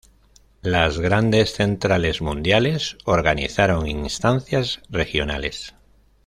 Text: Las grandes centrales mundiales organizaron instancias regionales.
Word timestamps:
Las 0.63 0.97
grandes 0.99 1.53
centrales 1.53 2.21
mundiales 2.23 2.97
organizaron 3.05 3.85
instancias 3.87 4.81
regionales. 4.89 5.75